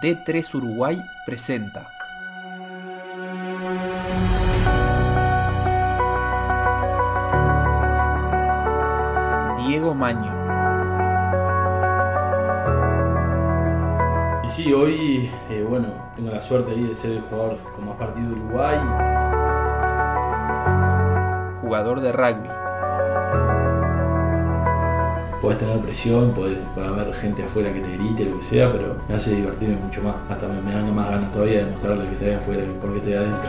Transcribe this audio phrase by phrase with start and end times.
[0.00, 1.88] D3 Uruguay presenta.
[9.66, 10.34] Diego Maño.
[14.44, 17.96] Y sí, hoy, eh, bueno, tengo la suerte ahí de ser el jugador con más
[17.96, 18.78] partido de Uruguay.
[21.60, 22.67] Jugador de rugby.
[25.40, 28.96] Podés tener presión, podés- puede haber gente afuera que te grite, lo que sea, pero
[29.08, 30.16] me hace divertirme mucho más.
[30.28, 33.12] Hasta me, me dan más ganas todavía de mostrarle que estoy afuera que porque estoy
[33.14, 33.48] adentro.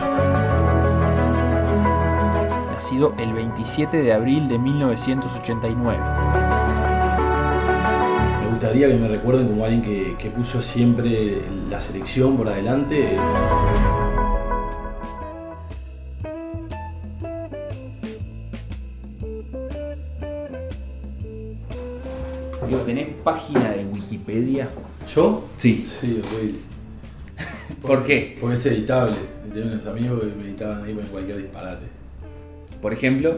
[2.72, 5.98] Nacido el 27 de abril de 1989.
[8.44, 13.16] Me gustaría que me recuerden como alguien que, que puso siempre la selección por adelante.
[22.68, 24.68] Digo, ¿tenés página de Wikipedia?
[25.14, 25.48] ¿Yo?
[25.56, 25.86] Sí.
[26.00, 26.58] Sí, horrible.
[27.82, 28.36] ¿Por qué?
[28.40, 29.16] Porque es editable.
[29.52, 31.86] Tengo unos amigos que me editaban ahí con cualquier disparate.
[32.80, 33.30] Por ejemplo.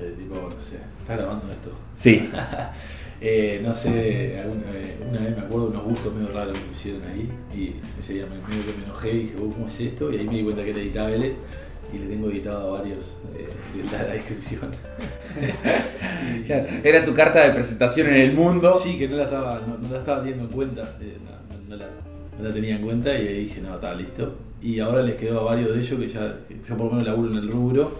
[0.00, 1.70] Eh, tipo, no sé, ¿está grabando esto?
[1.94, 2.30] Sí.
[3.22, 6.60] Eh, no sé, alguna vez- una vez me acuerdo de unos gustos medio raros que
[6.62, 9.66] me pusieron ahí y ese día me, medio que me enojé y dije, "Oh, ¿cómo
[9.68, 10.10] es esto?
[10.10, 11.34] Y ahí me di cuenta que era editable
[11.92, 14.70] y le tengo editado a varios eh, de la, la descripción.
[15.38, 18.78] Y- Claro, Era tu carta de presentación en el mundo.
[18.82, 21.16] Sí, que no la estaba, no, no la estaba teniendo en cuenta, eh,
[21.68, 21.86] no, la,
[22.38, 24.34] no la tenía en cuenta y ahí dije, no, está listo.
[24.62, 26.36] Y ahora les quedó a varios de ellos que ya,
[26.68, 27.92] yo por lo menos laburo en el rubro,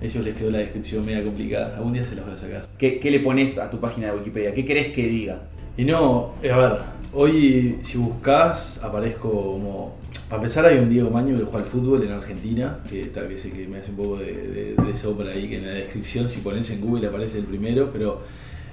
[0.00, 1.76] ellos les quedó la descripción media complicada.
[1.76, 2.66] Algún día se los voy a sacar.
[2.78, 4.52] ¿Qué, qué le pones a tu página de Wikipedia?
[4.54, 5.42] ¿Qué querés que diga?
[5.76, 6.72] Y no, eh, a ver,
[7.14, 9.96] hoy si buscas aparezco como...
[10.32, 13.34] Para empezar hay un Diego Maño que juega al fútbol en Argentina, que, tal, que
[13.34, 16.26] es el que me hace un poco de, de, de ahí, que en la descripción
[16.26, 18.22] si pones en Google aparece el primero, pero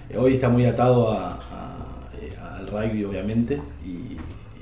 [0.10, 4.16] eh, hoy está muy atado a, a, eh, al rugby obviamente, y,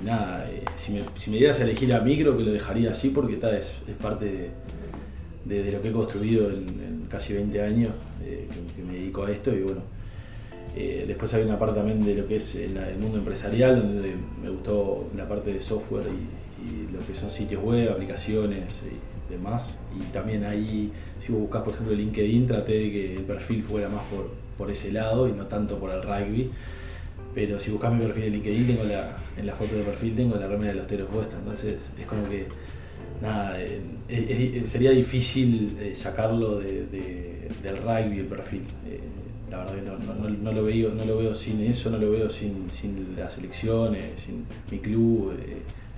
[0.04, 3.10] nada, eh, si, me, si dieras a elegir a mí creo que lo dejaría así
[3.10, 4.50] porque está, es, parte
[5.46, 9.62] de, lo que he construido en, casi 20 años, que, me dedico a esto y
[9.62, 9.82] bueno.
[10.76, 14.50] Después hay una parte también de lo que es el, el mundo empresarial, donde me
[14.50, 19.80] gustó la parte de software y, y lo que son sitios web, aplicaciones y demás.
[20.00, 23.90] Y también ahí, si vos buscas por ejemplo LinkedIn, traté de que el perfil fuera
[23.90, 26.50] más por, por ese lado y no tanto por el rugby.
[27.36, 30.36] Pero si buscas mi perfil de LinkedIn, tengo la, en la foto de perfil tengo
[30.38, 31.38] la remera de los teros puesta.
[31.38, 32.48] Entonces es como que
[33.22, 38.62] nada, eh, sería difícil eh, sacarlo de- de- del rugby el perfil.
[38.88, 39.00] Eh,
[39.52, 39.76] la verdad
[40.06, 43.34] no, no- lo veo, no lo veo sin eso, no lo veo sin, sin las
[43.34, 45.34] selecciones, sin mi club,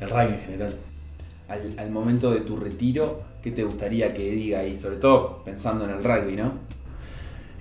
[0.01, 0.73] el rugby en general.
[1.47, 4.77] Al, al momento de tu retiro, ¿qué te gustaría que diga ahí?
[4.77, 6.51] Sobre todo pensando en el rugby, ¿no?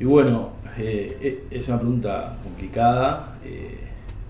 [0.01, 3.37] Y bueno, eh, eh, es una pregunta complicada.
[3.45, 3.77] eh,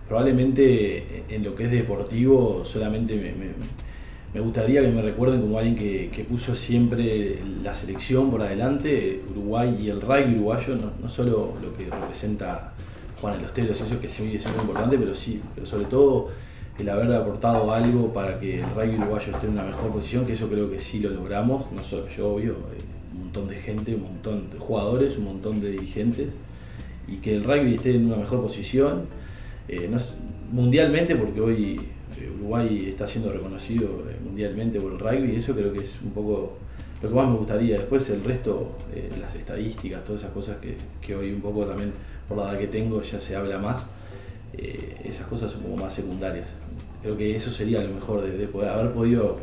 [0.08, 3.52] probablemente en lo que es deportivo solamente me, me-
[4.32, 9.22] me gustaría que me recuerden como alguien que, que puso siempre la selección por adelante,
[9.30, 12.72] Uruguay y el rugby uruguayo, no, no solo lo que representa
[13.20, 16.30] Juan de los Telos, eso que sí es muy importante, pero sí, pero sobre todo
[16.78, 20.34] el haber aportado algo para que el rugby uruguayo esté en una mejor posición, que
[20.34, 23.94] eso creo que sí lo logramos, no solo yo, obvio, eh, un montón de gente,
[23.94, 26.32] un montón de jugadores, un montón de dirigentes,
[27.08, 29.06] y que el rugby esté en una mejor posición,
[29.66, 29.90] eh,
[30.52, 31.80] mundialmente, porque hoy
[32.16, 33.88] eh, Uruguay está siendo reconocido
[34.24, 36.58] mundialmente por el rugby, eso creo que es un poco
[37.02, 37.74] lo que más me gustaría.
[37.74, 38.72] Después el resto,
[39.20, 41.92] las estadísticas, todas esas cosas que, que hoy un poco también
[42.28, 43.88] por la edad que tengo ya se habla más,
[44.56, 46.48] eh, esas cosas son como más secundarias.
[47.02, 49.38] Creo que eso sería lo mejor de, de poder haber podido,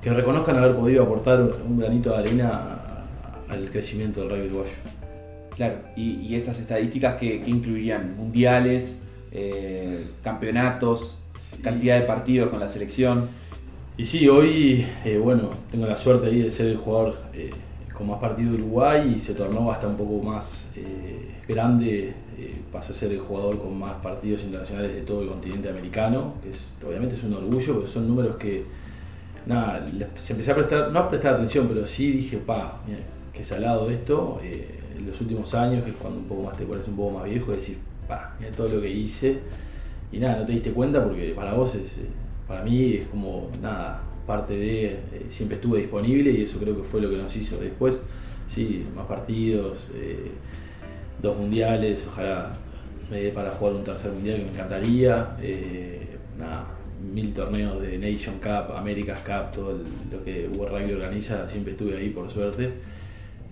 [0.00, 4.72] que reconozcan haber podido aportar un granito de arena a- al crecimiento del rugby uruguayo.
[5.54, 9.02] Claro, y, y esas estadísticas que, que incluirían mundiales,
[9.32, 11.60] eh, campeonatos, Sí.
[11.60, 13.28] cantidad de partidos con la selección.
[13.98, 17.18] Y sí, hoy, eh, bueno, tengo la suerte ahí de ser el jugador
[17.92, 22.14] con más partidos de Uruguay y se tornó hasta un poco más eh, grande.
[22.38, 26.34] eh, pasé a ser el jugador con más partidos internacionales de todo el continente americano,
[26.42, 28.64] que es, obviamente es un orgullo, porque son números que,
[29.46, 29.84] nada,
[30.16, 33.00] se empecé a prestar, no a prestar atención, pero sí dije, pa, mira,
[33.32, 34.40] qué salado esto.
[34.42, 37.18] eh, en los últimos años, que es cuando un poco más te pones un poco
[37.18, 39.38] más viejo, decir, pa, mira todo lo que hice.
[40.10, 42.06] Y nada, no te diste cuenta porque para vos es, eh,
[42.46, 44.98] para mí es como, nada, parte de, eh,
[45.28, 47.58] siempre estuve disponible y eso creo que fue lo que nos hizo.
[47.58, 48.02] Después,
[48.48, 50.30] sí, más partidos, eh,
[51.20, 52.52] dos mundiales, ojalá
[53.10, 55.36] me dé para jugar un tercer mundial que me encantaría.
[55.40, 56.06] eh,
[56.38, 56.66] nada,
[57.12, 59.78] mil torneos de Nation Cup, America's Cup, todo
[60.10, 62.70] lo que World Rugby organiza, siempre estuve ahí por suerte.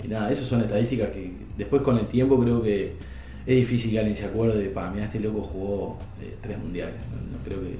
[0.03, 2.95] Y nada, esas son estadísticas que después con el tiempo creo que
[3.47, 5.99] es difícil que alguien se acuerde de, pa, mira, este loco jugó
[6.41, 7.03] tres mundiales.
[7.31, 7.77] No creo que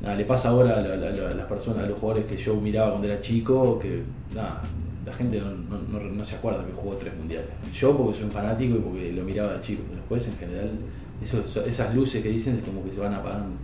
[0.00, 3.20] nada, le pasa ahora a, las personas, a los jugadores que yo miraba cuando era
[3.20, 4.02] chico, que
[4.34, 4.62] nada,
[5.04, 7.48] la gente no, se acuerda que jugó tres mundiales.
[7.74, 10.70] Yo porque soy un fanático y porque lo miraba de chico, pero después en general
[11.66, 13.56] esas luces que dicen como que se van apagando.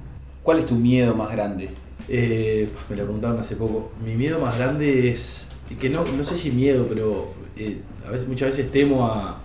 [0.42, 1.68] ¿Cuál es tu miedo más grande?
[2.08, 3.92] Eh, me lo preguntaron hace poco.
[4.04, 5.50] Mi miedo más grande es,
[5.80, 9.40] que no, no sé si miedo, pero eh, a veces, muchas veces temo a,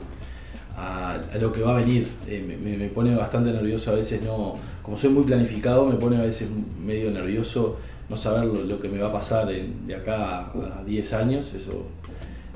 [0.77, 2.07] a, lo que va a venir.
[2.27, 6.21] Eh, me, pone bastante nervioso a veces, no, como soy muy planificado, me pone a
[6.21, 6.49] veces
[6.83, 7.77] medio nervioso
[8.09, 11.53] no saber lo, que me va a pasar de acá a 10 años.
[11.53, 11.85] Eso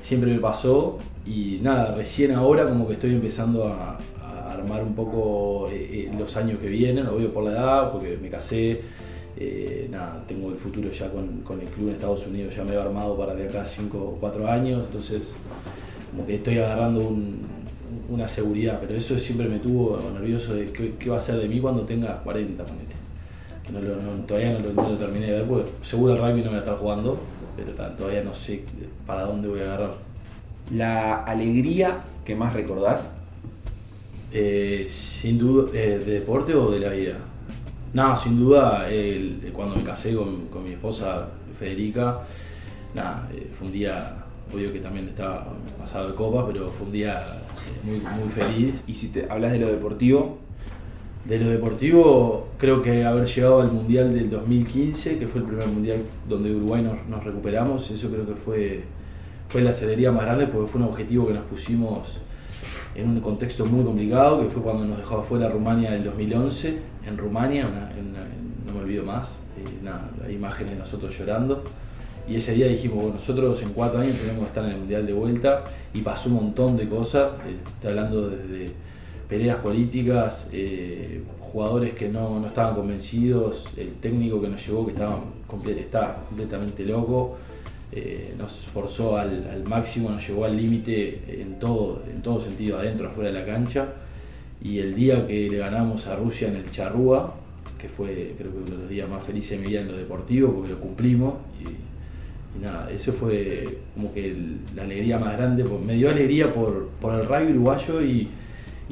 [0.02, 3.98] siempre me pasó y nada, recién ahora como que estoy empezando a,
[4.50, 8.30] armar un poco eh, eh, los años que vienen, obvio por la edad, porque me
[8.30, 8.80] casé.
[9.90, 12.76] nada, tengo el futuro ya con, con, el club en Estados Unidos, ya me he
[12.76, 15.34] armado para de acá 5 o 4 años, entonces
[16.10, 17.46] como que estoy agarrando un,
[18.08, 21.60] una seguridad, pero eso siempre me tuvo nervioso de qué, va a ser de mí
[21.60, 22.64] cuando tenga 40,
[23.64, 26.76] Que todavía no lo, terminé de ver, porque seguro el rugby no voy a estar
[26.76, 27.18] jugando,
[27.56, 28.64] pero todavía no sé
[29.06, 29.94] para dónde voy a agarrar.
[30.72, 33.14] ¿La alegría que más recordás?
[34.32, 37.14] Eh, sin duda, eh, ¿de deporte o de la vida?
[37.94, 38.86] No, sin duda,
[39.54, 42.20] cuando me casé con, mi esposa Federica,
[42.94, 44.16] nada, eh, fue un día,
[44.52, 45.46] obvio que también estaba
[45.78, 47.24] pasado de copa, pero fue un día
[47.82, 48.82] muy, muy feliz.
[48.86, 50.38] Y si te hablas de lo deportivo.
[51.24, 55.66] De lo deportivo, creo que haber llegado al Mundial del 2015, que fue el primer
[55.66, 58.84] Mundial donde Uruguay nos, recuperamos, eso creo que fue,
[59.48, 62.18] fue la acelería más grande porque fue un objetivo que nos pusimos
[62.94, 67.18] en un contexto muy complicado, que fue cuando nos dejó afuera Rumania del 2011, en
[67.18, 71.64] Rumania, no me olvido más, eh, hay imágenes de nosotros llorando.
[72.28, 75.06] Y ese día dijimos, bueno, nosotros en cuatro años tenemos que estar en el Mundial
[75.06, 75.64] de vuelta
[75.94, 78.74] y pasó un montón de cosas, eh, hablando desde
[79.28, 86.16] peleas políticas, eh, jugadores que no, estaban convencidos, el técnico que nos llevó que estaba,
[86.28, 87.36] completamente loco,
[87.92, 93.08] eh, nos forzó al, máximo, nos llevó al límite en todo, en todo sentido, adentro,
[93.08, 93.86] afuera de la cancha.
[94.60, 97.34] Y el día que le ganamos a Rusia en el Charrúa,
[97.78, 99.96] que fue creo que uno de los días más felices de mi vida en lo
[99.96, 101.34] deportivo, porque lo cumplimos.
[102.56, 104.36] Y, y nada, eso fue como que
[104.74, 108.30] la alegría más grande, me dio alegría por, el rugby uruguayo y,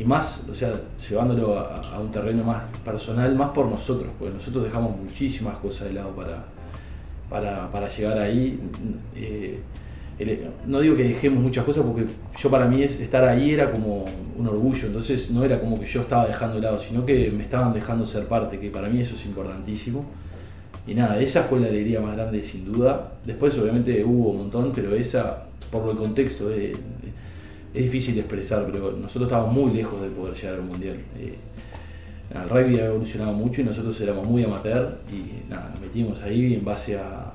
[0.04, 0.74] más, o sea,
[1.08, 5.94] llevándolo a, un terreno más personal, más por nosotros, porque nosotros dejamos muchísimas cosas de
[5.94, 8.58] lado para, para, llegar ahí.
[9.14, 9.60] Eh,
[10.66, 12.06] no digo que dejemos muchas cosas porque
[12.38, 14.06] yo para mí estar ahí era como
[14.36, 17.42] un orgullo, entonces no era como que yo estaba dejando de lado, sino que me
[17.42, 20.04] estaban dejando ser parte, que para mí eso es importantísimo.
[20.86, 23.12] Y nada, esa fue la alegría más grande sin duda.
[23.24, 26.74] Después obviamente hubo un montón, pero esa, por el contexto, eh,
[27.72, 30.96] es difícil de expresar, pero nosotros estábamos muy lejos de poder llegar al Mundial.
[31.18, 31.34] Eh,
[32.34, 36.54] el rugby ha evolucionado mucho y nosotros éramos muy amateur y nada, nos metimos ahí
[36.54, 37.32] en base a,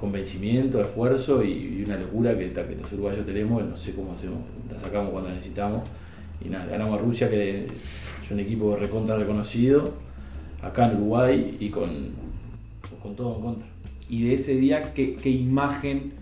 [0.00, 4.38] convencimiento, a esfuerzo y, una locura que, que, los uruguayos tenemos, no sé cómo hacemos,
[4.72, 5.88] la sacamos cuando la necesitamos.
[6.44, 7.66] Y nada, ganamos a Rusia, que
[8.22, 9.94] es un equipo recontra reconocido,
[10.62, 12.23] acá en Uruguay y con
[13.02, 13.66] con todo en contra.
[14.08, 16.12] Y de ese día, ¿qué, imagen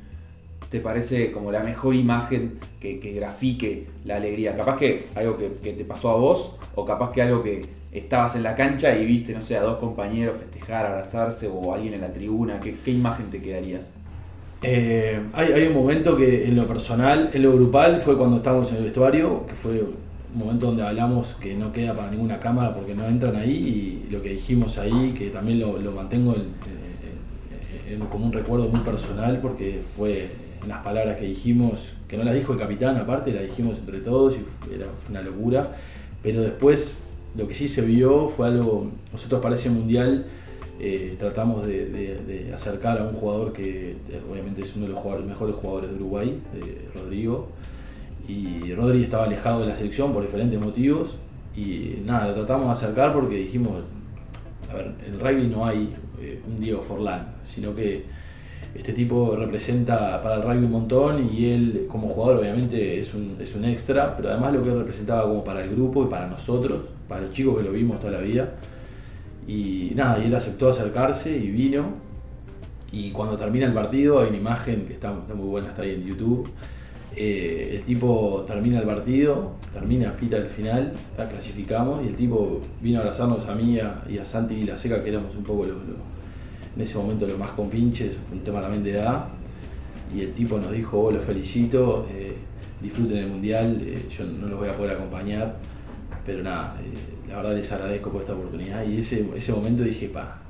[0.70, 4.54] te parece como la mejor imagen que, grafique la alegría?
[4.54, 7.60] Capaz que algo que, te pasó a vos, o capaz que algo que
[7.92, 11.94] estabas en la cancha y viste, no sé, a dos compañeros festejar, abrazarse, o alguien
[11.94, 12.60] en la tribuna.
[12.60, 13.90] ¿Qué, imagen te quedarías?
[14.62, 18.70] Eh, hay, hay, un momento que en lo personal, en lo grupal, fue cuando estábamos
[18.70, 19.82] en el vestuario, que fue
[20.34, 23.50] momento donde hablamos que no queda para ninguna cámara porque no entran ahí
[24.06, 26.34] y lo que dijimos ahí, que también lo, mantengo
[28.10, 30.30] como un recuerdo muy personal porque fue
[30.64, 34.36] unas palabras que dijimos, que no las dijo el capitán aparte, las dijimos entre todos
[34.36, 35.76] y era una locura,
[36.22, 36.98] pero después
[37.36, 40.26] lo que sí se vio fue algo, nosotros para ese mundial
[40.80, 43.96] eh, tratamos de, acercar a un jugador que
[44.30, 46.40] obviamente es uno de los mejores jugadores de Uruguay,
[46.94, 47.48] Rodrigo,
[48.32, 51.16] y Rodri estaba alejado de la selección por diferentes motivos
[51.56, 53.72] y nada, lo tratamos de acercar porque dijimos,
[54.70, 58.04] a ver, en el rugby no hay eh, un Diego Forlán, sino que
[58.74, 63.36] este tipo representa para el rugby un montón y él como jugador obviamente es un,
[63.38, 66.80] es un extra, pero además lo que representaba como para el grupo y para nosotros,
[67.06, 68.54] para los chicos que lo vimos toda la vida.
[69.46, 72.12] Y nada, y él aceptó acercarse y vino.
[72.92, 75.90] Y cuando termina el partido hay una imagen que está, está muy buena, está ahí
[75.90, 76.48] en YouTube
[77.16, 82.60] eh, el tipo termina el partido, termina, pita el final, la clasificamos y el tipo
[82.80, 83.78] vino a abrazarnos a mí
[84.08, 87.50] y a Santi y la Seca, que éramos un poco en ese momento los más
[87.50, 89.28] compinches, un tema también de edad.
[90.14, 92.34] Y el tipo nos dijo, oh, los felicito, eh,
[92.82, 95.56] disfruten el mundial, eh, yo no los voy a poder acompañar,
[96.26, 96.76] pero nada,
[97.28, 98.86] la verdad les agradezco por esta oportunidad.
[98.86, 100.42] Y ese, ese momento dije, pa,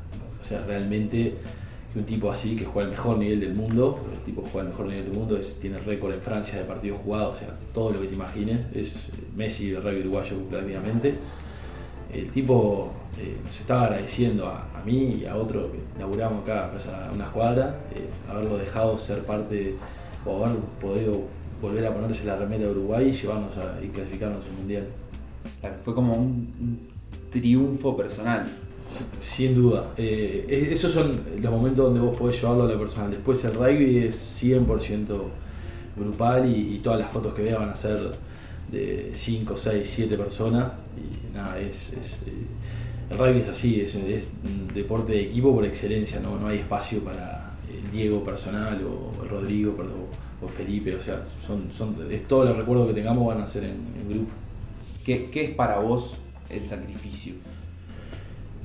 [0.52, 1.35] sea, realmente
[1.94, 4.87] un tipo así que juega el mejor nivel del mundo, el tipo juega el mejor
[4.87, 8.06] nivel del mundo, tiene récord en Francia de partidos jugados, o sea, todo lo que
[8.08, 11.14] te imagines, es Messi de rugby uruguayo prácticamente.
[12.12, 17.12] El tipo eh, nos estaba agradeciendo a, mí y a otro que inauguramos acá, a
[17.12, 19.76] una escuadra, eh, haberlo dejado ser parte
[20.26, 21.22] o haber podido
[21.61, 24.87] volver a ponerse la remera de Uruguay y llevarnos a, y clasificarnos al Mundial.
[25.84, 26.88] fue como un
[27.30, 28.46] triunfo personal.
[29.20, 29.92] Sin duda.
[29.96, 33.11] Eh, esos son los momentos donde vos podés llevarlo a lo personal.
[33.11, 35.16] Después el rugby es 100%
[35.96, 38.12] grupal y, todas las fotos que veas van a ser
[38.70, 40.72] de 5, 6, 7 personas.
[40.96, 42.32] Y nada, es, eh,
[43.11, 47.00] el rugby es así, es, un deporte de equipo por excelencia, no, no hay espacio
[47.00, 49.76] para el Diego personal o el Rodrigo
[50.42, 53.64] o, Felipe, o sea, son, son, es todos los recuerdos que tengamos van a ser
[53.64, 54.30] en, grupo.
[55.04, 56.14] ¿Qué, ¿Qué es para vos
[56.50, 57.34] el sacrificio?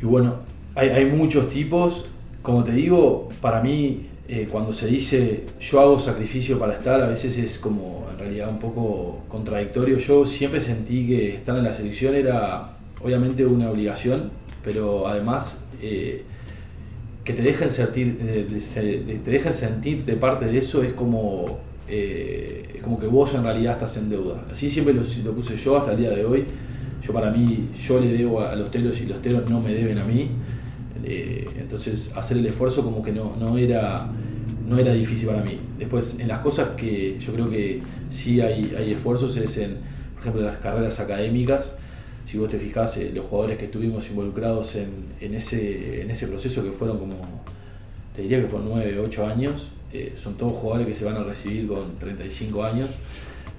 [0.01, 0.36] Y bueno,
[0.75, 2.08] hay, muchos tipos.
[2.42, 7.08] Como te digo, para mí, eh, cuando se dice yo hago sacrificio para estar, a
[7.08, 9.98] veces es como en realidad un poco contradictorio.
[9.98, 12.74] Yo siempre sentí que estar en la selección era
[13.04, 14.32] obviamente una obligación,
[14.63, 16.24] pero además eh,
[17.24, 21.60] que te dejen sentir, eh, te dejen sentir de parte de eso es como,
[22.84, 24.46] como que vos en realidad estás en deuda.
[24.51, 26.46] Así siempre lo, lo puse yo hasta el día de hoy.
[27.01, 29.98] Yo para mí, yo le debo a, los telos y los telos no me deben
[29.98, 30.30] a mí.
[31.04, 34.10] Eh, entonces hacer el esfuerzo como que no, no, era,
[34.68, 35.60] no era difícil para mí.
[35.77, 39.77] Después en las cosas que yo creo que sí hay, hay esfuerzos es en,
[40.13, 41.75] por ejemplo, las carreras académicas.
[42.25, 44.89] Si vos te fijás, eh, los jugadores que estuvimos involucrados en,
[45.22, 47.16] en, ese, en ese proceso que fueron como,
[48.16, 51.24] te diría que fueron 9, 8 años, eh, son todos jugadores que se van a
[51.24, 52.89] recibir con 35 años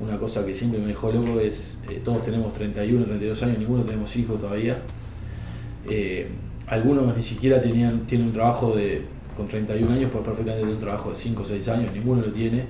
[0.01, 3.83] una cosa que siempre me dejó loco es, eh, todos tenemos 31, 32 años, ninguno
[3.83, 4.79] tenemos hijos todavía.
[5.89, 6.29] Eh,
[6.69, 9.03] algunos ni siquiera tenían, tienen un trabajo de,
[9.37, 12.33] con 31 años, pues perfectamente tener un trabajo de 5 o 6 años, ninguno lo
[12.33, 12.65] tiene.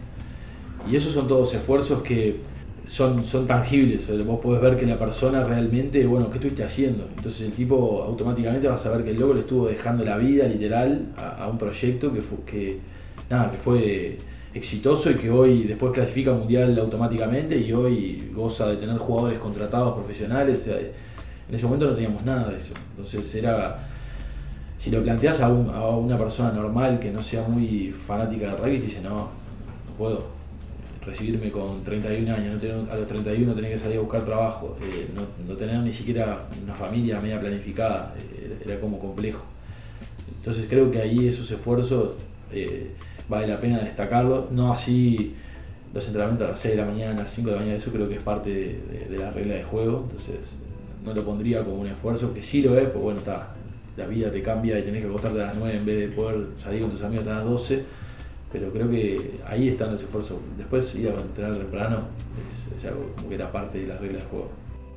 [0.91, 2.41] Y esos son todos esfuerzos que
[2.87, 7.07] son, son tangibles, vos podés ver que la persona realmente, bueno, ¿qué estuviste haciendo?
[7.15, 10.47] Entonces el tipo automáticamente va a saber que el loco le estuvo dejando la vida
[10.47, 12.79] literal a, un proyecto que fue, que,
[13.29, 14.17] nada, que fue
[14.55, 19.95] exitoso y que hoy después clasifica mundial automáticamente y hoy goza de tener jugadores contratados
[19.95, 20.61] profesionales.
[20.67, 22.75] en ese momento no teníamos nada de eso.
[22.91, 23.87] Entonces era,
[24.79, 28.87] si lo planteas a, una persona normal que no sea muy fanática del rugby, te
[28.87, 30.39] dice, no, no puedo
[31.05, 35.09] recibirme con 31 años, a los 31 tener que salir a buscar trabajo, eh,
[35.47, 39.43] no, tener ni siquiera una familia media planificada, eh, era como complejo.
[40.37, 42.11] Entonces creo que ahí esos esfuerzos...
[42.53, 42.93] Eh,
[43.29, 44.49] vale la pena destacarlo.
[44.51, 45.35] No así
[45.95, 48.17] los entrenamientos a las 6 de la mañana, 5 de la mañana, eso creo que
[48.17, 50.37] es parte de, la regla de juego, entonces
[51.05, 53.55] no lo pondría como un esfuerzo, que sí lo es, pues bueno, está,
[53.97, 56.47] la vida te cambia y tenés que acostarte a las 9 en vez de poder
[56.57, 57.85] salir con tus amigos a las 12,
[58.53, 60.39] pero creo que ahí están los esfuerzos.
[60.57, 62.03] Después ir a entrenar temprano
[62.49, 64.51] es, algo como que era parte de la regla de juego.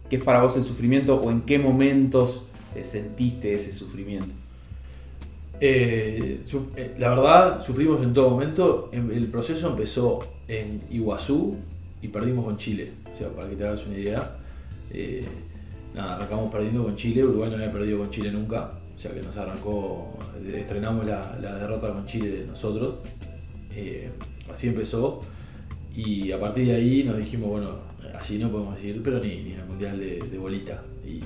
[0.10, 2.46] ¿Qué es para vos el sufrimiento o en qué momentos
[2.76, 4.34] eh, sentiste ese sufrimiento?
[5.64, 6.44] Eh,
[6.76, 8.90] eh, la verdad, sufrimos en todo momento.
[8.92, 11.56] El proceso empezó en Iguazú
[12.02, 12.92] y perdimos con Chile.
[13.14, 14.38] O sea, para que te hagas una idea.
[14.90, 15.24] Eh,
[15.94, 17.24] nada, arrancamos perdiendo con Chile.
[17.24, 18.72] Uruguay no había perdido con Chile nunca.
[18.96, 20.18] O sea que nos arrancó,
[20.54, 22.96] estrenamos la, derrota con Chile nosotros.
[24.50, 25.22] así empezó.
[25.96, 27.70] Y a partir de ahí nos dijimos, bueno,
[28.18, 30.82] así no podemos ir, pero ni, ni el mundial de bolita.
[31.06, 31.22] Y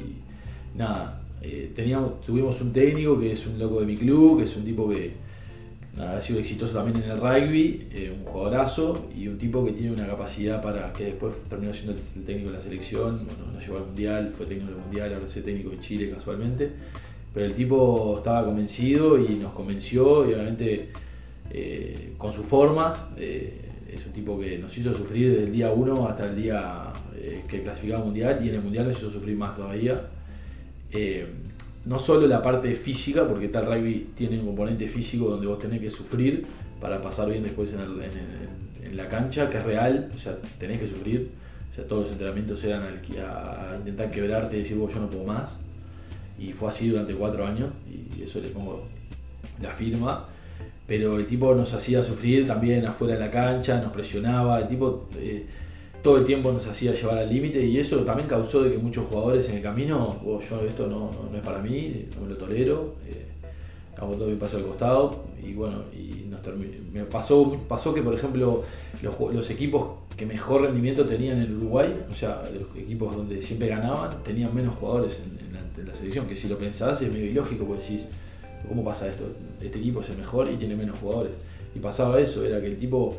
[0.78, 4.56] nada, eh, teníamos, tuvimos un técnico que es un loco de mi club, que es
[4.56, 5.14] un tipo que
[6.02, 9.92] ha sido exitoso también en el rugby, eh, un jugadorazo y un tipo que tiene
[9.92, 13.78] una capacidad para que después terminó siendo el técnico de la selección, bueno, nos llevó
[13.78, 16.70] al mundial, fue técnico del mundial, ahora es técnico de Chile casualmente.
[17.34, 20.90] Pero el tipo estaba convencido y nos convenció y obviamente
[21.52, 22.98] eh, con sus formas.
[23.18, 26.92] es un tipo que nos hizo sufrir desde el día 1 hasta el día
[27.48, 29.96] que clasificaba mundial y en el mundial nos hizo sufrir más todavía.
[30.92, 31.28] Eh,
[31.86, 35.80] no solo la parte física, porque tal rugby tiene un componente físico donde vos tenés
[35.80, 36.46] que sufrir
[36.82, 41.30] para pasar bien después en, la cancha, que es real, o sea, tenés que sufrir.
[41.70, 45.26] O sea, todos los entrenamientos eran a, intentar quebrarte y decir, vos yo no puedo
[45.26, 45.58] más.
[46.40, 48.88] Y fue así durante cuatro años, y eso le pongo
[49.62, 50.26] la firma.
[50.88, 55.08] Pero el tipo nos hacía sufrir también afuera de la cancha, nos presionaba, el tipo...
[55.18, 55.46] Eh,
[56.06, 59.08] todo el tiempo nos hacía llevar al límite y eso también causó de que muchos
[59.08, 62.94] jugadores en el camino, oh, yo esto no, es para mí, no me lo tolero,
[63.08, 63.26] eh,
[63.96, 66.30] todo mi paso al costado y bueno, y
[66.94, 68.64] me pasó, pasó que por ejemplo
[69.02, 74.12] los, equipos que mejor rendimiento tenían en Uruguay, o sea, los equipos donde siempre ganaban,
[74.24, 78.08] tenían menos jugadores en, la, selección, que si lo pensás es medio ilógico, porque decís,
[78.68, 79.24] ¿cómo pasa esto?
[79.60, 81.32] Este equipo es el mejor y tiene menos jugadores.
[81.74, 83.18] Y pasaba eso, era que el tipo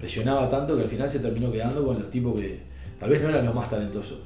[0.00, 2.58] presionaba tanto que al final se terminó quedando con los tipos que
[2.98, 4.18] tal vez no eran los más talentosos.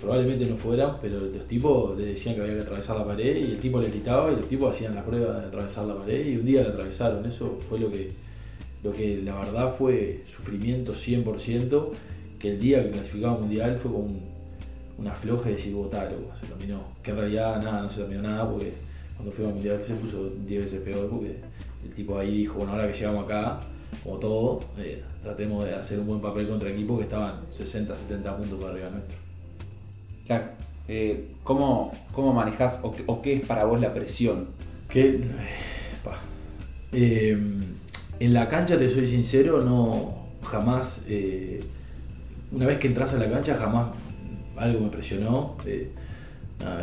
[0.00, 3.52] Probablemente no fueran, pero los tipos le decían que había que atravesar la pared y
[3.52, 6.36] el tipo le gritaba y los tipos hacían la prueba de atravesar la pared y
[6.36, 7.24] un día la atravesaron.
[7.24, 8.10] Eso fue lo que,
[8.82, 11.88] lo que la verdad fue sufrimiento 100%,
[12.38, 14.20] que el día que clasificaba mundial fue con
[14.98, 16.82] una floja de decir, se terminó.
[17.02, 18.72] Que en realidad nada, no se terminó nada porque
[19.16, 21.36] cuando fuimos al mundial se puso 10 veces peor porque
[21.84, 23.60] el tipo ahí dijo, bueno, ahora que llegamos acá,
[24.02, 28.36] como todo, eh, tratemos de hacer un buen papel contra equipos que estaban 60, 70
[28.36, 29.16] puntos por arriba nuestro.
[30.26, 30.44] Claro.
[30.86, 34.48] Eh, ¿cómo, ¿Cómo manejás o, qué es para vos la presión?
[34.88, 35.20] Que,
[36.92, 37.38] eh,
[38.20, 41.04] en la cancha, te soy sincero, no jamás,
[42.52, 43.88] una vez que entras a la cancha, jamás
[44.56, 45.56] algo me presionó.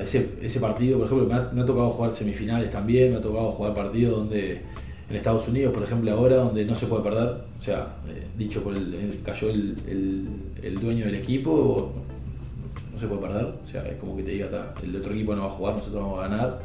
[0.02, 4.18] ese, partido, por ejemplo, me ha, tocado jugar semifinales también, me ha tocado jugar partidos
[4.18, 4.62] donde
[5.12, 8.64] en Estados Unidos, por ejemplo, ahora donde no se puede perder, o sea, eh, dicho
[8.64, 11.92] por el, cayó el, dueño del equipo,
[12.94, 15.42] no se puede perder, o sea, es como que te diga, el otro equipo no
[15.42, 16.60] va a jugar, nosotros vamos a ganar,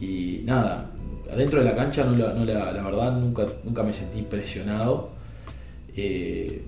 [0.00, 0.90] y nada,
[1.30, 5.10] adentro de la cancha no la, la, verdad nunca, nunca me sentí presionado,
[5.96, 6.62] eh,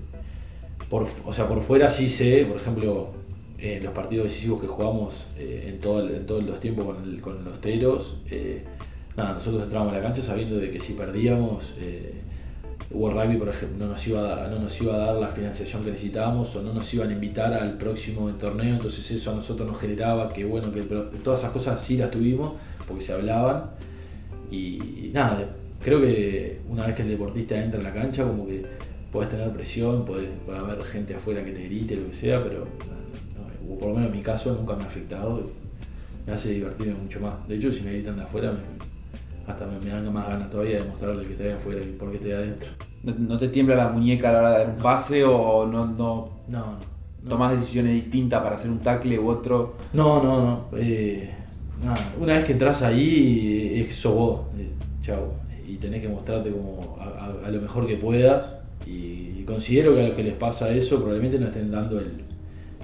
[0.89, 3.11] por, o sea, por fuera sí sé, por ejemplo,
[3.57, 6.85] en los partidos decisivos que jugamos eh, en, todo en todos los tiempos
[7.21, 8.17] con los Teros,
[9.17, 12.21] nada, nosotros entrábamos a la cancha sabiendo de que si perdíamos, eh,
[12.91, 15.83] World Rugby, por ejemplo, no nos, iba a, no nos iba a dar la financiación
[15.83, 19.67] que necesitábamos o no nos iban a invitar al próximo torneo, entonces eso a nosotros
[19.67, 22.53] nos generaba que, bueno, que todas esas cosas sí las tuvimos
[22.87, 23.71] porque se hablaban
[24.51, 25.49] y, nada,
[25.81, 28.65] creo que una vez que el deportista entra en la cancha, como que
[29.11, 32.67] puedes tener presión, puede, haber gente afuera que te grite, lo que sea, pero
[33.79, 35.49] por lo menos en mi caso nunca me ha afectado,
[36.27, 37.47] me hace divertirme mucho más.
[37.47, 38.59] De hecho, si me gritan de afuera, me,
[39.47, 42.31] hasta me, dan más ganas todavía de mostrarle que estoy afuera y por qué estoy
[42.31, 42.69] adentro.
[43.03, 46.29] ¿No, te tiembla la muñeca a la hora de dar un pase o no, no,
[46.47, 46.77] no,
[47.27, 49.75] tomas decisiones distintas para hacer un tackle u otro?
[49.93, 50.77] No, no, no.
[50.77, 51.31] Eh,
[52.19, 54.69] Una vez que entras ahí, es sos vos, eh,
[55.01, 55.33] chao.
[55.67, 58.55] Y tenés que mostrarte como a, lo mejor que puedas.
[58.87, 62.23] Y considero que a los que les pasa eso probablemente no estén dando el,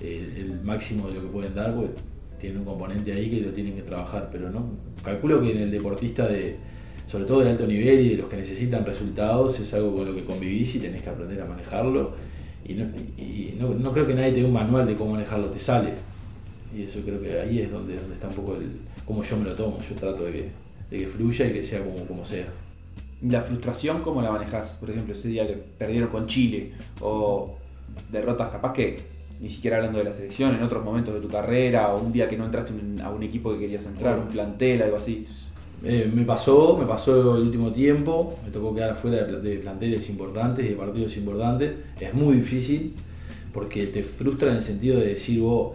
[0.04, 1.94] el máximo de lo que pueden dar, porque
[2.42, 4.66] tiene un componente ahí que lo tienen que trabajar, pero no
[5.04, 6.58] calculo que en el deportista de
[7.08, 10.16] sobre todo de alto nivel y de los que necesitan resultados es algo con lo
[10.16, 12.14] que convivís y tenés que aprender a manejarlo
[12.66, 15.94] y no, no, creo que nadie te dé un manual de cómo manejarlo, te sale
[16.76, 18.72] y eso creo que ahí es donde, donde está un poco el
[19.06, 20.50] cómo yo me lo tomo, yo trato de que,
[20.90, 22.46] de que fluya y que sea como, como sea.
[23.24, 24.78] ¿La frustración cómo la manejás?
[24.80, 27.58] Por ejemplo, ese día que perdieron con Chile o
[28.10, 28.96] derrotas capaz que
[29.42, 32.30] ni siquiera hablando de la selección, en otros momentos de tu carrera, o un día
[32.30, 32.74] que no entraste
[33.04, 35.26] a un equipo que querías entrar, un plantel, algo así?
[35.84, 40.64] Eh, me pasó, me pasó el último tiempo, me tocó quedar fuera de planteles importantes
[40.64, 41.72] y de partidos importantes.
[42.00, 42.94] Es muy difícil
[43.52, 45.74] porque te frustra en el sentido de decir vos,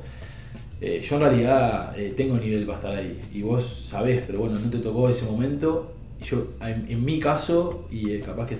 [0.80, 4.60] eh, yo en realidad eh, tengo nivel para estar ahí y vos sabés, pero bueno,
[4.60, 5.92] no te tocó ese momento.
[6.22, 8.58] Yo, en, en mi caso, y capaz que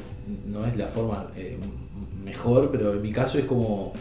[0.49, 1.31] no es la forma
[2.25, 3.93] mejor, pero en mi caso es como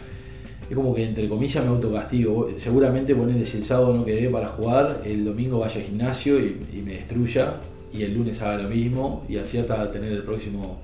[0.68, 2.50] es como que entre comillas me autocastigo.
[2.56, 6.82] Seguramente ponerle si el sábado no quedé para jugar, el domingo vaya al gimnasio y,
[6.84, 7.54] me destruya,
[7.92, 10.80] y el lunes haga lo mismo, y así hasta tener el próximo,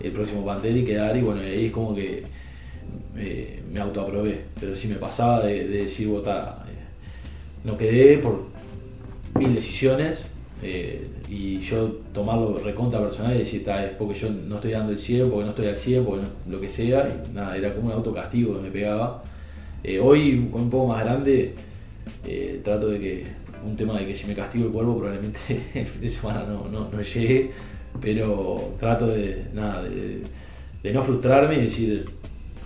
[0.00, 2.22] el próximo pantel y quedar, y bueno, ahí es como que
[3.16, 4.44] eh, me autoaprobé.
[4.58, 8.46] Pero si me pasaba de, decir, vota, eh, no quedé por
[9.38, 10.30] mil decisiones,
[10.62, 14.98] eh, y yo tomarlo recontra personal y decir, es porque yo no estoy dando el
[14.98, 18.56] 100, porque no estoy al 100, porque lo que sea, nada, era como un autocastigo
[18.56, 19.22] que me pegaba.
[19.84, 21.54] Eh, hoy, un poco más grande,
[22.26, 23.24] eh, trato de que,
[23.62, 25.38] un tema de que si me castigo el cuerpo, probablemente
[25.74, 27.50] el fin de semana no, no, llegue,
[28.00, 32.08] pero trato de, nada, de, no frustrarme y decir,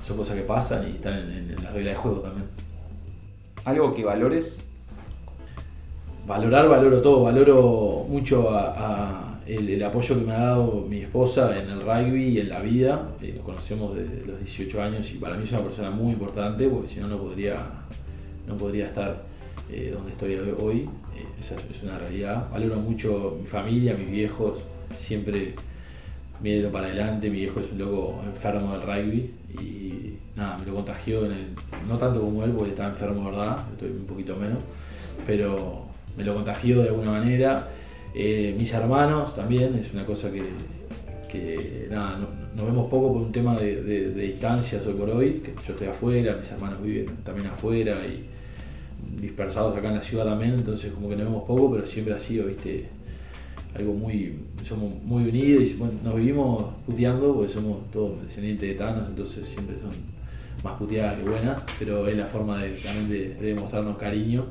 [0.01, 2.47] son cosas que pasan y están en, en la regla de juego también.
[3.65, 4.69] ¿Algo que valores
[6.27, 8.51] valorar, valoro todo, valoro mucho
[9.47, 13.09] el, apoyo que me ha dado mi esposa en el rugby y en la vida.
[13.21, 16.69] Eh, nos conocemos desde los 18 años y para mí es una persona muy importante
[16.69, 17.57] porque si no, no podría,
[18.47, 19.25] no podría estar
[19.71, 20.89] eh, donde estoy hoy.
[21.17, 22.49] Eh, esa es una realidad.
[22.51, 24.65] Valoro mucho mi familia, mis viejos,
[24.97, 25.55] siempre
[26.43, 27.31] me para adelante.
[27.31, 31.47] Mi viejo es un loco enfermo del rugby y nada, me lo contagió, en el,
[31.89, 33.59] no tanto como él porque estaba enfermo, ¿verdad?
[33.73, 34.63] Estoy un poquito menos,
[35.27, 37.69] pero me lo contagió de alguna manera.
[38.15, 42.19] Eh, mis hermanos también, es una cosa que, nada,
[42.55, 46.37] nos vemos poco por un tema de, distancias hoy por hoy, que yo estoy afuera,
[46.37, 48.27] mis hermanos viven también afuera y
[49.21, 52.19] dispersados acá en la ciudad también, entonces como que nos vemos poco, pero siempre ha
[52.19, 52.89] sido, viste,
[53.75, 58.75] algo muy, somos muy unidos y bueno, nos vivimos puteando porque somos todos descendientes de
[58.75, 59.93] Thanos, entonces siempre son
[60.63, 64.45] más puteadas que buenas, pero es la forma de, también de, de demostrarnos cariño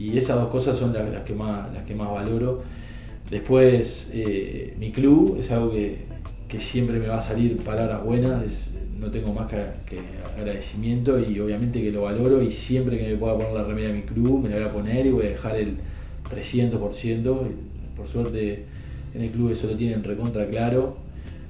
[0.00, 2.62] y esas dos cosas son las, que, más, las que más valoro.
[3.30, 5.98] Después, eh, mi club es algo que,
[6.48, 10.00] que, siempre me va a salir palabras buenas, no tengo más que,
[10.38, 13.94] agradecimiento y obviamente que lo valoro y siempre que me pueda poner la remera de
[13.94, 15.76] mi club me la voy a poner y voy a dejar el
[16.30, 17.40] 300%.
[17.94, 18.64] Por suerte
[19.14, 20.96] en el club eso lo tienen recontra claro,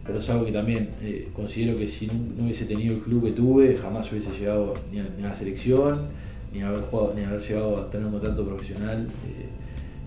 [0.04, 3.30] pero es algo que también eh, considero que si no, hubiese tenido el club que
[3.30, 6.08] tuve, jamás hubiese llegado ni a la selección,
[6.52, 9.08] ni haber jugado, ni haber llegado a tener un contrato profesional.
[9.26, 9.46] Eh,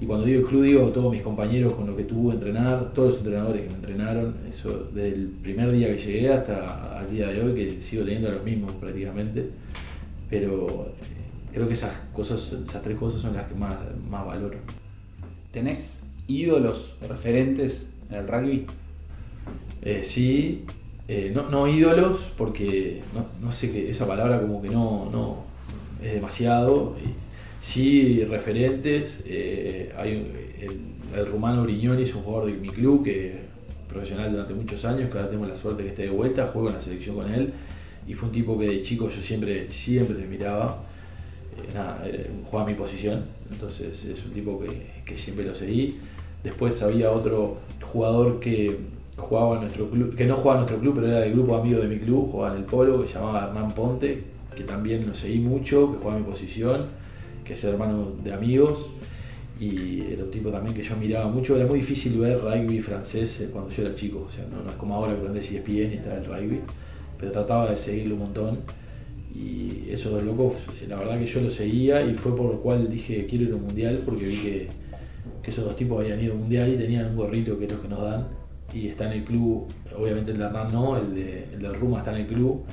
[0.02, 3.14] y cuando digo club digo todos mis compañeros con los que tuve que entrenar, todos
[3.14, 7.28] los entrenadores que me entrenaron, eso desde el primer día que llegué hasta el día
[7.28, 9.50] de hoy, que sigo teniendo a los mismos prácticamente.
[10.30, 13.76] Pero eh, creo que esas cosas, esas tres cosas son las que más,
[14.10, 14.58] más valoro.
[15.52, 18.66] ¿Tenés ídolos referentes en el rugby?
[19.84, 20.66] Eh, sí,
[21.08, 25.53] eh, no, no, ídolos, porque no, no, sé que esa palabra como que no, no
[26.04, 26.96] es demasiado.
[27.62, 29.24] Sí, referentes.
[29.26, 30.32] Eh, hay
[31.16, 33.44] el, rumano Brignoni es un jugador de mi club que
[33.88, 36.76] profesional durante muchos años, que ahora tengo la suerte que esté de vuelta, juego en
[36.76, 37.54] la selección con él.
[38.08, 40.84] Y fue un tipo que de chico yo siempre, siempre te miraba.
[41.56, 42.04] Eh, nada,
[42.50, 46.00] jugaba mi posición, entonces es un tipo que, que siempre lo seguí.
[46.44, 48.76] Después había otro jugador que
[49.16, 51.62] jugaba en nuestro club, que no jugaba en nuestro club, pero era del grupo de
[51.62, 54.24] amigos de mi club, jugaba en el Polo, que se llamaba Hernán Ponte,
[54.56, 56.88] que también lo seguí mucho, que jugaba mi posición,
[57.44, 58.88] que es hermano de amigos,
[59.60, 61.56] y era un tipo también que yo miraba mucho.
[61.56, 64.76] Era muy difícil ver rugby francés cuando yo era chico, o sea, no, no es
[64.76, 66.62] como ahora que prendés ESPN y está el rugby,
[67.20, 68.60] pero trataba de seguirlo un montón.
[69.36, 70.54] Y esos dos locos,
[70.88, 73.56] la verdad que yo lo seguía y fue por lo cual dije quiero ir a
[73.56, 74.68] un mundial, porque vi que,
[75.42, 77.72] que esos dos tipos habían ido a un mundial y tenían un gorrito que es
[77.72, 78.28] lo que nos dan
[78.74, 82.00] y está en el club, obviamente el de Hernán no, el de, el de Ruma
[82.00, 82.63] está en el club.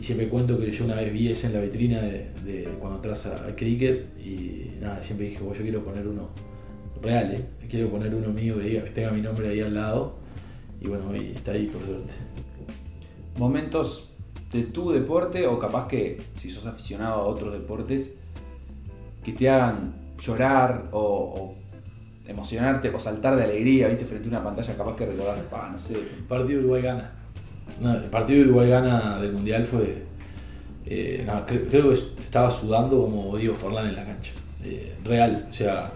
[0.00, 2.96] Y siempre cuento que yo una vez vi ese en la vitrina de, de cuando
[2.96, 6.30] entras al cricket y nada, siempre dije, yo quiero poner uno
[7.02, 7.44] real, ¿eh?
[7.68, 10.14] quiero poner uno mío que, diga, que tenga mi nombre ahí al lado.
[10.80, 12.14] Y bueno, está ahí por suerte.
[13.38, 14.14] Momentos
[14.50, 18.18] de tu deporte o capaz que si sos aficionado a otros deportes
[19.22, 21.00] que te hagan llorar o,
[21.36, 21.54] o
[22.26, 25.78] emocionarte o saltar de alegría, viste, frente a una pantalla capaz que recordar, pa, no
[25.78, 25.98] sé.
[26.26, 27.19] Partido Uruguay gana.
[27.80, 30.02] No, el partido Uruguay gana del Mundial fue.
[30.86, 31.26] Eh,
[31.70, 34.32] creo, que estaba sudando como Diego Forlán en la cancha.
[34.64, 35.92] Eh, real, o sea.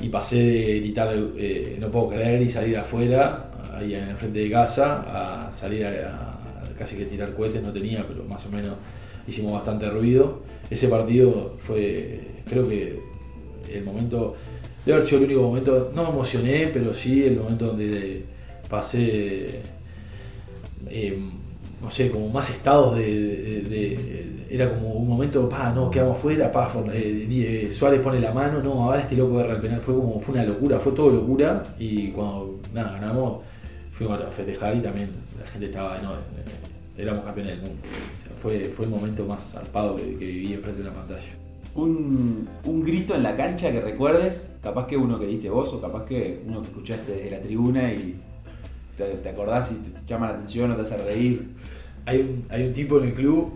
[0.00, 4.38] Y pasé de gritar eh, no puedo creer y salir afuera, ahí en el frente
[4.38, 6.38] de casa, a salir a, a
[6.78, 8.74] casi que tirar cohetes, no tenía, pero más o menos
[9.26, 10.40] hicimos bastante ruido.
[10.70, 13.00] Ese partido fue, creo que
[13.72, 14.36] el momento
[14.84, 18.24] debe haber sido el único momento, no me emocioné, pero sí el momento donde
[18.68, 19.60] pasé,
[20.90, 21.18] eh,
[21.82, 26.16] no sé, como más estados de, de, de, Era como un momento, pa, no, quedamos
[26.16, 30.20] afuera, pa, eh, Suárez pone la mano, no, ahora este loco agarra el fue como,
[30.20, 33.42] fue una locura, fue todo locura, y cuando, nada, ganamos,
[33.92, 36.12] fuimos a festejar y también la gente estaba, no,
[36.96, 37.82] éramos campeones del mundo.
[38.42, 41.26] Fue, fue el momento más zarpado que, viví enfrente de una pantalla
[41.74, 45.80] un, un, grito en la cancha que recuerdes, capaz que uno que diste vos o
[45.80, 48.16] capaz que uno que escuchaste desde la tribuna y
[48.98, 51.48] te, te acordás y te, llama la atención o te hace reír.
[52.04, 53.52] Hay un, hay un tipo en el club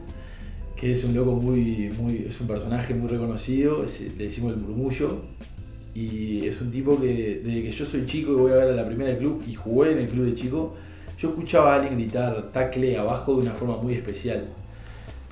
[0.77, 3.85] que es un loco muy, muy es un personaje muy reconocido,
[4.17, 5.23] le decimos el murmullo,
[5.95, 8.73] y es un tipo que desde que yo soy chico y voy a ver a
[8.73, 10.75] la primera del club y jugué en el club de chico,
[11.19, 14.49] yo escuchaba a alguien gritar tacle abajo de una forma muy especial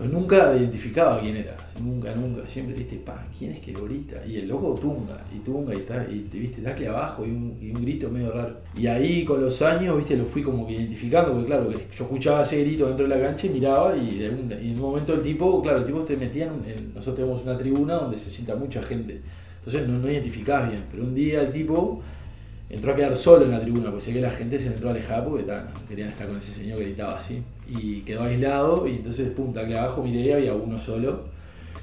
[0.01, 4.25] pero nunca identificaba quién era, nunca, nunca, siempre, viste, pa, ¿quién es que grita?
[4.27, 7.75] Y el loco tunga, y tunga, y, está, y te viste, tacle abajo, y un,
[7.83, 8.57] grito medio raro.
[8.75, 12.45] Y ahí con los años, viste, lo fui como que identificando, porque claro, yo escuchaba
[12.45, 15.81] ese grito dentro de la cancha y miraba, y, en un momento el tipo, claro,
[15.81, 19.21] el tipo te metía en, nosotros tenemos una tribuna donde se sienta mucha gente,
[19.59, 22.01] entonces no, no identificabas bien, pero un día el tipo
[22.71, 24.93] entró a quedar solo en la tribuna, porque sé que la gente se entró a
[24.93, 25.45] alejar porque
[25.87, 27.43] querían estar con ese señor que gritaba así.
[27.71, 31.25] Y quedó aislado y entonces, punta abajo miré, había uno solo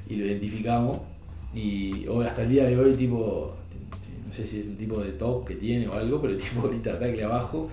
[0.10, 1.00] y lo identificamos.
[1.56, 3.56] Y hasta el día de hoy, tipo,
[4.28, 6.68] no sé si es un tipo de top que tiene o algo, pero el tipo
[6.68, 7.70] grita tacle abajo.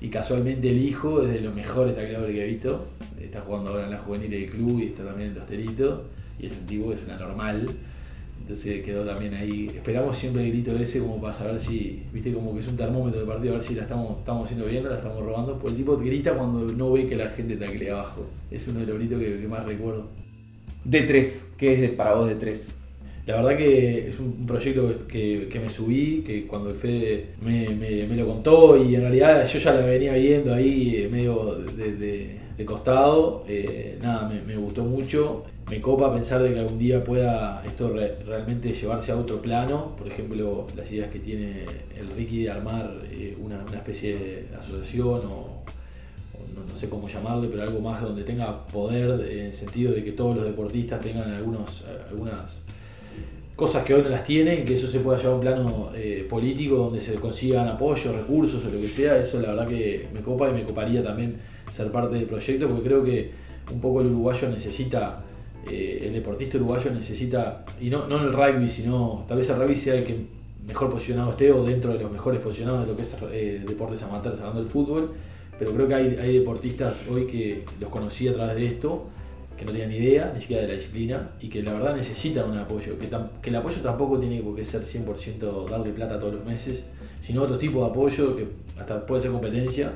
[0.00, 2.86] Y casualmente el hijo es de los mejores tacleadores que he visto.
[3.20, 6.00] Está jugando ahora en la juvenil del club y está también en los teritos.
[6.40, 7.66] Y es un tipo que es una normal
[8.42, 9.66] entonces quedó también ahí.
[9.66, 13.20] Esperamos siempre el grito ese como para saber si, viste, como que es un termómetro
[13.20, 15.58] de partido, a ver si la estamos, estamos haciendo bien o la estamos robando.
[15.58, 18.26] Pues el tipo grita cuando no ve que la gente taclea abajo.
[18.50, 20.08] Es uno de los gritos que, que más recuerdo.
[20.84, 22.76] De 3, ¿qué es para vos de 3?
[23.26, 28.26] la verdad que es un proyecto que, me subí, que cuando el Fede me, lo
[28.26, 34.30] contó y en realidad yo ya la venía viendo ahí medio de, costado, eh, nada,
[34.46, 35.44] me, gustó mucho.
[35.70, 37.94] Me copa pensar de que algún día pueda esto
[38.26, 41.64] realmente llevarse a otro plano, por ejemplo, las ideas que tiene
[41.98, 45.62] el Ricky de armar eh, una, especie de asociación o,
[46.54, 50.12] no, sé cómo llamarle, pero algo más donde tenga poder en el sentido de que
[50.12, 52.62] todos los deportistas tengan algunos, algunas
[53.56, 56.26] cosas que hoy no las tienen que eso se pueda llevar a un plano eh,
[56.28, 60.20] político donde se consigan apoyo, recursos o lo que sea, eso la verdad que me
[60.20, 61.36] copa y me coparía también
[61.72, 63.30] ser parte del proyecto porque creo que
[63.72, 65.22] un poco el uruguayo necesita,
[65.70, 69.56] eh, el deportista uruguayo necesita, y no, no en el rugby, sino tal vez el
[69.56, 70.16] rugby sea el que
[70.66, 74.02] mejor posicionado esté o dentro de los mejores posicionados de lo que es eh, deportes
[74.02, 75.12] amateurs, hablando del fútbol,
[75.58, 79.06] pero creo que hay, hay deportistas hoy que los conocí a través de esto
[79.56, 82.50] que no tenían ni idea, ni siquiera de la disciplina, y que la verdad necesitan
[82.50, 82.98] un apoyo.
[82.98, 83.08] Que,
[83.40, 86.84] que el apoyo tampoco tiene por qué ser 100% darle plata todos los meses,
[87.22, 88.46] sino otro tipo de apoyo que
[88.78, 89.92] hasta puede ser competencia,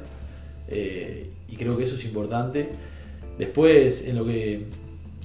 [0.68, 2.68] eh, y creo que eso es importante.
[3.38, 4.66] Después, en lo que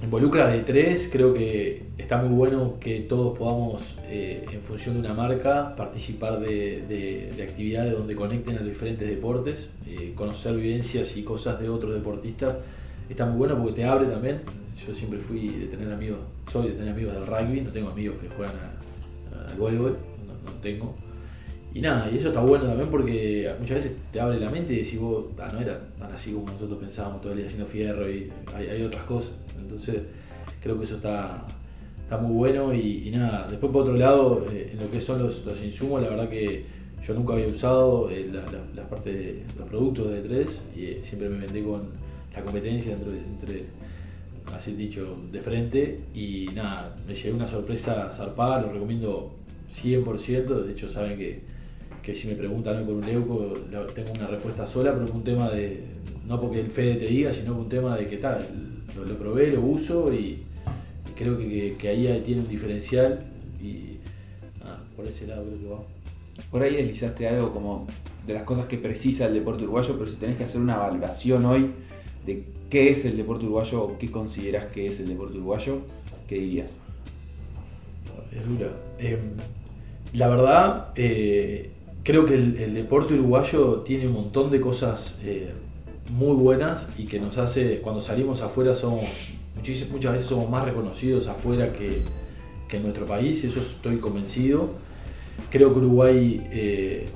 [0.02, 5.00] involucra de tres, creo que está muy bueno que todos podamos, eh, en función de
[5.00, 11.22] una marca, participar de, actividades donde conecten a los diferentes deportes, eh, conocer vivencias y
[11.22, 12.56] cosas de otros deportistas
[13.12, 14.40] está muy bueno porque te abre también.
[14.86, 16.18] Yo siempre fui de tener amigos,
[16.50, 18.56] soy de tener amigos del rugby, no tengo amigos que juegan
[19.48, 19.96] al voleibol,
[20.44, 20.94] no, tengo.
[21.74, 24.76] Y nada, y eso está bueno también porque muchas veces te abre la mente y
[24.76, 28.10] decís vos, ah, no era tan así como nosotros pensábamos todo el día haciendo fierro
[28.10, 29.32] y hay, otras cosas.
[29.58, 30.02] Entonces
[30.62, 31.46] creo que eso está,
[32.02, 35.44] está muy bueno y, nada, después por otro lado, eh, en lo que son los,
[35.64, 36.64] insumos, la verdad que
[37.02, 41.30] yo nunca había usado eh, la, parte de los productos de 3 y eh, siempre
[41.30, 41.88] me vendí con
[42.34, 43.64] la competencia entre, entre,
[44.54, 46.00] así dicho, de frente.
[46.14, 49.32] Y nada, me llevé una sorpresa zarpada, lo recomiendo
[49.70, 50.64] 100%.
[50.64, 51.40] De hecho, saben que,
[52.02, 53.54] que si me preguntan por un leuco,
[53.94, 55.84] tengo una respuesta sola, pero es un tema de,
[56.26, 58.46] no porque el Fede te diga, sino un tema de que tal,
[58.96, 60.42] lo, lo probé, lo uso y,
[61.16, 63.24] creo que, que, ahí tiene un diferencial.
[63.62, 63.98] Y
[64.96, 65.82] por ese lado creo que va.
[66.50, 67.86] Por ahí deslizaste algo como
[68.26, 71.44] de las cosas que precisa el deporte uruguayo, pero si tenés que hacer una valoración
[71.44, 71.70] hoy
[72.26, 75.78] de qué es el deporte uruguayo o qué consideras que es el deporte uruguayo,
[76.28, 76.70] ¿qué dirías?
[78.32, 78.70] Es dura.
[78.98, 79.18] Em,
[80.14, 81.70] la verdad, eh,
[82.02, 85.52] creo que el, deporte uruguayo tiene un montón de cosas eh,
[86.12, 89.04] muy buenas y que nos hace, cuando salimos afuera, somos
[89.92, 92.02] muchas veces somos más reconocidos afuera que,
[92.70, 94.70] en nuestro país, eso estoy convencido.
[95.50, 97.06] Creo que Uruguay eh,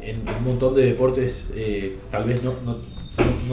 [0.00, 1.52] en, un montón de deportes
[2.10, 2.54] tal vez no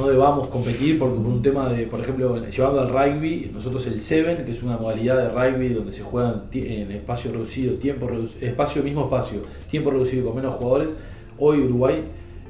[0.05, 4.45] debamos competir porque por un tema de, por ejemplo, llevando al rugby, nosotros el Seven,
[4.45, 8.83] que es una modalidad de rugby donde se juega en espacio reducido, tiempo reducido, espacio,
[8.83, 10.89] mismo espacio, tiempo reducido con menos jugadores,
[11.39, 12.03] hoy Uruguay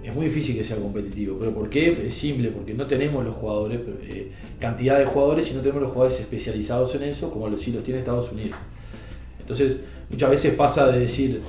[0.03, 1.37] es muy difícil que sea competitivo.
[1.37, 2.07] ¿Pero por qué?
[2.07, 5.91] Es simple, porque no tenemos los jugadores, eh, cantidad de jugadores y no tenemos los
[5.91, 8.57] jugadores especializados en eso como los, sí los tiene Estados Unidos.
[9.39, 11.41] Entonces, muchas veces pasa de decir,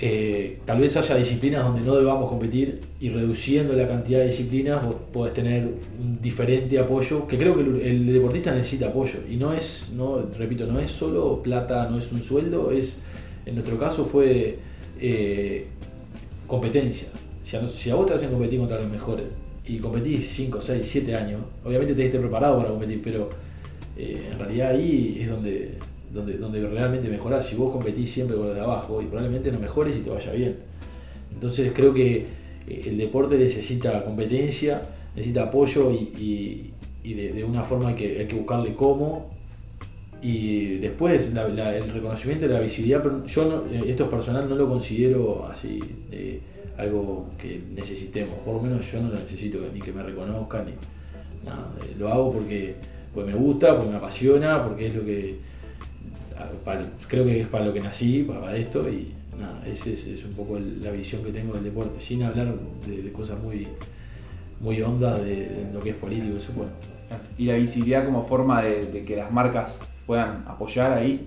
[0.00, 4.86] eh, tal vez haya disciplinas donde no debamos competir y reduciendo la cantidad de disciplinas
[4.86, 5.64] vos podés tener
[5.98, 10.66] un diferente apoyo, que creo que el, deportista necesita apoyo y no es, no, repito,
[10.66, 13.00] no es solo plata, no es un sueldo, es,
[13.44, 14.58] en nuestro caso fue
[15.00, 15.66] eh,
[16.46, 17.08] competencia.
[17.44, 19.26] Si a, vos te hacen competir contra los mejores
[19.66, 23.30] y competís 5, 6, 7 años, obviamente te estés preparado para competir, pero
[23.96, 25.72] eh, en realidad ahí es donde
[26.12, 27.46] donde, donde realmente mejorás.
[27.46, 30.32] Si vos competís siempre con los de abajo y probablemente no mejores y te vaya
[30.32, 30.56] bien.
[31.32, 32.26] Entonces creo que
[32.66, 34.82] eh, el deporte necesita competencia,
[35.14, 36.72] necesita apoyo y,
[37.04, 39.30] de, una forma que hay que buscarle cómo.
[40.20, 44.68] Y después el reconocimiento y la visibilidad, yo no, eh, esto es personal, no lo
[44.68, 45.78] considero así
[46.10, 46.40] eh,
[46.76, 50.72] algo que necesitemos, por lo menos yo no lo necesito ni que me reconozcan, ni,
[51.44, 52.74] nada, lo hago porque,
[53.14, 55.36] porque me gusta, porque me apasiona, porque es lo que,
[57.06, 60.58] creo que es para lo que nací, para esto, y nada, esa es, un poco
[60.58, 62.54] la visión que tengo del deporte, sin hablar
[62.86, 63.68] de, cosas muy,
[64.60, 66.72] muy hondas de, lo que es político, eso bueno.
[67.38, 71.26] Y la visibilidad como forma de, que las marcas puedan apoyar ahí.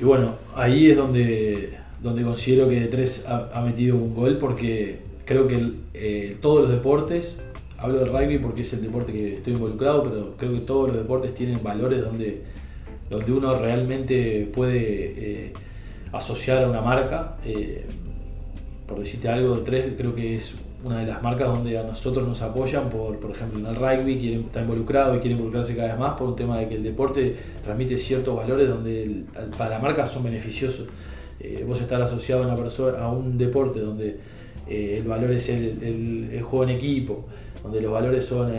[0.00, 5.00] Y bueno, ahí es donde, donde considero que de tres ha, metido un gol porque
[5.24, 7.42] creo que eh, todos los deportes,
[7.78, 10.96] hablo del rugby porque es el deporte que estoy involucrado, pero creo que todos los
[10.96, 12.42] deportes tienen valores donde
[13.10, 14.76] donde uno realmente puede
[15.46, 15.52] eh,
[16.12, 17.36] asociar a una marca.
[17.44, 17.84] Eh,
[18.86, 22.42] por decirte algo, tres creo que es una de las marcas donde a nosotros nos
[22.42, 25.98] apoyan por, por ejemplo, en el rugby, quieren estar involucrado y quieren involucrarse cada vez
[25.98, 29.24] más por un tema de que el deporte transmite ciertos valores donde
[29.56, 30.88] para la marca son beneficiosos.
[31.38, 34.18] Eh, vos estar asociado a una persona, a un deporte donde
[34.68, 37.24] el valor es el, juego en equipo,
[37.62, 38.52] donde los valores son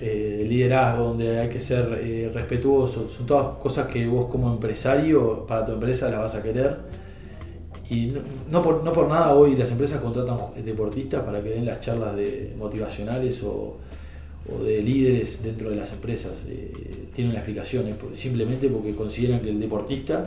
[0.00, 1.88] el, liderazgo, donde hay que ser
[2.32, 6.76] respetuoso, son todas cosas que vos como empresario para tu empresa las vas a querer
[7.90, 8.12] y
[8.50, 12.14] no, por, no por nada hoy las empresas contratan deportistas para que den las charlas
[12.16, 13.76] de motivacionales o,
[14.64, 16.44] de líderes dentro de las empresas.
[16.48, 16.72] Eh,
[17.14, 17.84] tienen una explicación,
[18.14, 20.24] simplemente porque consideran que el deportista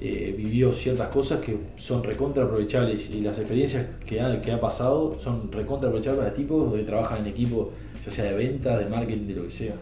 [0.00, 4.60] eh, vivió ciertas cosas que son recontra aprovechables y las experiencias que ha, que ha
[4.60, 7.72] pasado son recontra aprovechables para tipos que trabajan en equipo,
[8.08, 9.74] ya sea de venta, de marketing, de lo que sea.